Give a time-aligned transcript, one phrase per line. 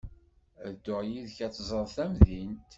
[0.65, 2.61] Ad dduɣ yid-k ad teẓreḍ tamdint.